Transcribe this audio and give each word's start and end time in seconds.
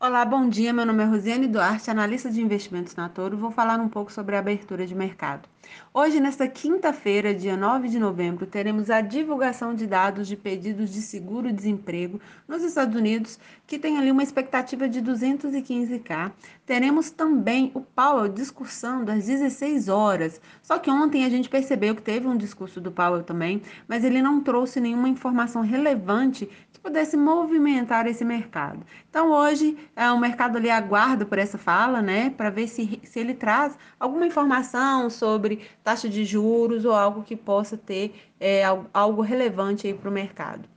Olá, 0.00 0.24
bom 0.24 0.48
dia. 0.48 0.72
Meu 0.72 0.86
nome 0.86 1.02
é 1.02 1.06
Rosiane 1.06 1.48
Duarte, 1.48 1.90
analista 1.90 2.30
de 2.30 2.40
investimentos 2.40 2.94
na 2.94 3.08
Toro. 3.08 3.36
Vou 3.36 3.50
falar 3.50 3.80
um 3.80 3.88
pouco 3.88 4.12
sobre 4.12 4.36
a 4.36 4.38
abertura 4.38 4.86
de 4.86 4.94
mercado. 4.94 5.48
Hoje, 5.92 6.20
nesta 6.20 6.46
quinta-feira, 6.46 7.34
dia 7.34 7.56
9 7.56 7.88
de 7.88 7.98
novembro, 7.98 8.46
teremos 8.46 8.90
a 8.90 9.00
divulgação 9.00 9.74
de 9.74 9.86
dados 9.86 10.28
de 10.28 10.36
pedidos 10.36 10.92
de 10.92 11.00
seguro-desemprego 11.00 12.20
nos 12.46 12.62
Estados 12.62 12.94
Unidos, 12.94 13.38
que 13.66 13.78
tem 13.78 13.98
ali 13.98 14.10
uma 14.10 14.22
expectativa 14.22 14.88
de 14.88 15.02
215k. 15.02 16.30
Teremos 16.64 17.10
também 17.10 17.70
o 17.74 17.80
Powell 17.80 18.28
discursando 18.28 19.10
às 19.10 19.26
16 19.26 19.88
horas. 19.88 20.40
Só 20.62 20.78
que 20.78 20.90
ontem 20.90 21.24
a 21.24 21.28
gente 21.30 21.48
percebeu 21.48 21.94
que 21.94 22.02
teve 22.02 22.26
um 22.26 22.36
discurso 22.36 22.80
do 22.80 22.92
Powell 22.92 23.22
também, 23.22 23.62
mas 23.88 24.04
ele 24.04 24.22
não 24.22 24.40
trouxe 24.40 24.80
nenhuma 24.80 25.08
informação 25.08 25.62
relevante 25.62 26.48
que 26.72 26.78
pudesse 26.78 27.16
movimentar 27.16 28.06
esse 28.06 28.24
mercado. 28.24 28.84
Então, 29.10 29.30
hoje, 29.30 29.76
é, 29.96 30.10
o 30.10 30.18
mercado 30.18 30.58
ali 30.58 30.70
aguarda 30.70 31.26
por 31.26 31.38
essa 31.38 31.58
fala, 31.58 32.00
né, 32.00 32.30
para 32.30 32.50
ver 32.50 32.68
se, 32.68 33.00
se 33.02 33.18
ele 33.18 33.34
traz 33.34 33.76
alguma 33.98 34.26
informação 34.26 35.10
sobre 35.10 35.57
taxa 35.82 36.08
de 36.08 36.24
juros 36.24 36.84
ou 36.84 36.92
algo 36.92 37.22
que 37.22 37.36
possa 37.36 37.76
ter 37.76 38.14
é, 38.40 38.62
algo 38.92 39.22
relevante 39.22 39.92
para 39.94 40.10
o 40.10 40.12
mercado. 40.12 40.68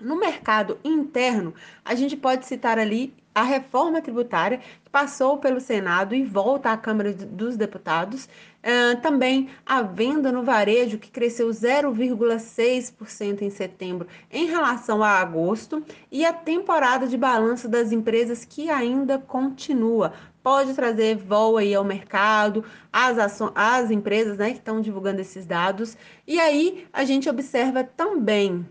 No 0.00 0.16
mercado 0.16 0.78
interno, 0.84 1.52
a 1.84 1.92
gente 1.96 2.16
pode 2.16 2.46
citar 2.46 2.78
ali 2.78 3.12
a 3.34 3.42
reforma 3.42 4.00
tributária 4.00 4.58
que 4.84 4.90
passou 4.90 5.38
pelo 5.38 5.60
Senado 5.60 6.14
e 6.14 6.22
volta 6.22 6.70
à 6.70 6.76
Câmara 6.76 7.12
dos 7.12 7.56
Deputados. 7.56 8.28
Uh, 8.62 9.00
também 9.00 9.50
a 9.66 9.82
venda 9.82 10.30
no 10.30 10.44
varejo, 10.44 10.98
que 10.98 11.10
cresceu 11.10 11.48
0,6% 11.48 13.42
em 13.42 13.50
setembro 13.50 14.06
em 14.30 14.46
relação 14.46 15.02
a 15.02 15.18
agosto, 15.18 15.82
e 16.12 16.24
a 16.24 16.32
temporada 16.32 17.08
de 17.08 17.16
balanço 17.16 17.68
das 17.68 17.90
empresas 17.90 18.44
que 18.44 18.70
ainda 18.70 19.18
continua. 19.18 20.12
Pode 20.44 20.74
trazer 20.74 21.16
voo 21.16 21.56
aí 21.56 21.74
ao 21.74 21.82
mercado, 21.82 22.64
as, 22.92 23.40
as 23.52 23.90
empresas 23.90 24.38
né, 24.38 24.52
que 24.52 24.58
estão 24.58 24.80
divulgando 24.80 25.20
esses 25.20 25.44
dados. 25.44 25.96
E 26.24 26.38
aí 26.38 26.86
a 26.92 27.04
gente 27.04 27.28
observa 27.28 27.82
também 27.82 28.64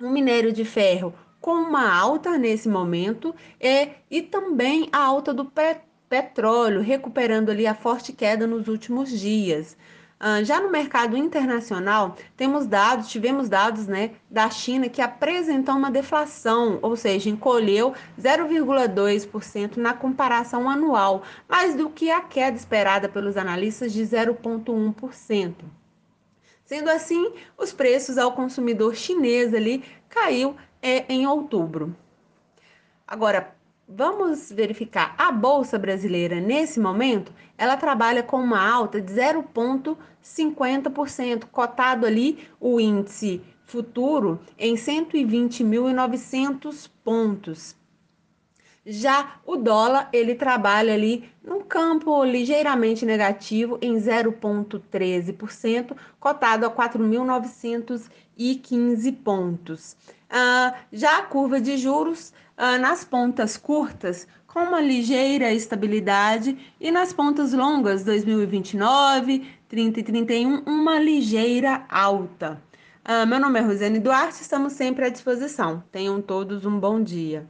o 0.00 0.08
minério 0.08 0.52
de 0.52 0.64
ferro 0.64 1.14
com 1.40 1.52
uma 1.52 1.92
alta 1.92 2.36
nesse 2.36 2.68
momento 2.68 3.34
é, 3.60 3.90
e 4.10 4.22
também 4.22 4.88
a 4.92 4.98
alta 4.98 5.32
do 5.32 5.50
petróleo, 6.08 6.80
recuperando 6.80 7.50
ali 7.50 7.66
a 7.66 7.74
forte 7.74 8.12
queda 8.12 8.46
nos 8.46 8.68
últimos 8.68 9.10
dias. 9.10 9.76
Uh, 10.20 10.44
já 10.44 10.60
no 10.60 10.68
mercado 10.68 11.16
internacional, 11.16 12.16
temos 12.36 12.66
dados, 12.66 13.08
tivemos 13.08 13.48
dados 13.48 13.86
né, 13.86 14.10
da 14.28 14.50
China 14.50 14.88
que 14.88 15.00
apresentou 15.00 15.76
uma 15.76 15.92
deflação, 15.92 16.80
ou 16.82 16.96
seja, 16.96 17.30
encolheu 17.30 17.94
0,2% 18.20 19.76
na 19.76 19.94
comparação 19.94 20.68
anual, 20.68 21.22
mais 21.48 21.76
do 21.76 21.88
que 21.88 22.10
a 22.10 22.20
queda 22.20 22.56
esperada 22.56 23.08
pelos 23.08 23.36
analistas 23.36 23.92
de 23.92 24.02
0,1%. 24.02 25.54
Sendo 26.68 26.88
assim, 26.90 27.32
os 27.56 27.72
preços 27.72 28.18
ao 28.18 28.32
consumidor 28.32 28.94
chinês 28.94 29.54
ali 29.54 29.82
caiu 30.06 30.54
é, 30.82 31.10
em 31.10 31.26
outubro. 31.26 31.96
Agora, 33.06 33.56
vamos 33.88 34.52
verificar 34.52 35.14
a 35.16 35.32
bolsa 35.32 35.78
brasileira 35.78 36.42
nesse 36.42 36.78
momento, 36.78 37.32
ela 37.56 37.78
trabalha 37.78 38.22
com 38.22 38.36
uma 38.36 38.70
alta 38.70 39.00
de 39.00 39.10
0,50%, 39.10 41.46
cotado 41.50 42.04
ali 42.04 42.46
o 42.60 42.78
índice 42.78 43.40
futuro 43.64 44.38
em 44.58 44.74
120.900 44.74 46.90
pontos. 47.02 47.77
Já 48.90 49.38
o 49.44 49.56
dólar, 49.56 50.08
ele 50.14 50.34
trabalha 50.34 50.94
ali 50.94 51.30
num 51.44 51.60
campo 51.60 52.24
ligeiramente 52.24 53.04
negativo 53.04 53.78
em 53.82 53.96
0,13%, 53.96 55.94
cotado 56.18 56.64
a 56.64 56.70
4.915 56.70 59.14
pontos. 59.22 59.94
Ah, 60.30 60.74
já 60.90 61.18
a 61.18 61.22
curva 61.22 61.60
de 61.60 61.76
juros 61.76 62.32
ah, 62.56 62.78
nas 62.78 63.04
pontas 63.04 63.58
curtas 63.58 64.26
com 64.46 64.60
uma 64.60 64.80
ligeira 64.80 65.52
estabilidade 65.52 66.56
e 66.80 66.90
nas 66.90 67.12
pontas 67.12 67.52
longas 67.52 68.04
2029, 68.04 69.46
30 69.68 70.00
e 70.00 70.02
31 70.02 70.62
uma 70.64 70.98
ligeira 70.98 71.84
alta. 71.90 72.58
Ah, 73.04 73.26
meu 73.26 73.38
nome 73.38 73.60
é 73.60 73.62
Rosane 73.62 73.98
Duarte, 73.98 74.40
estamos 74.40 74.72
sempre 74.72 75.04
à 75.04 75.10
disposição. 75.10 75.84
Tenham 75.92 76.22
todos 76.22 76.64
um 76.64 76.80
bom 76.80 77.02
dia. 77.02 77.46